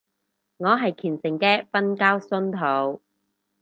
[0.03, 0.05] 我係
[0.95, 3.03] 虔誠嘅瞓覺信徒